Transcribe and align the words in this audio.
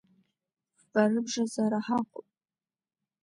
Фба 0.79 1.03
рыбжазы 1.11 1.59
ара 1.65 1.79
ҳаҟоуп! 1.85 2.27